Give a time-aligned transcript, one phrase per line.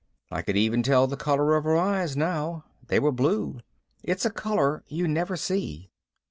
[0.31, 2.63] I could even tell the color of her eyes now.
[2.87, 3.59] They were blue.
[4.01, 5.91] It's a color you never see.